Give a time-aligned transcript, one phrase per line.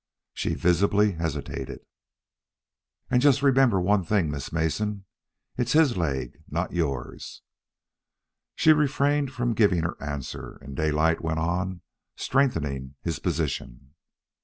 [0.33, 1.81] She visibly hesitated.
[3.11, 5.05] "And just remember one thing, Miss Mason:
[5.57, 7.43] it's HIS leg, not yours."
[8.55, 11.81] Still she refrained from giving her answer, and Daylight went on
[12.15, 13.93] strengthening his position.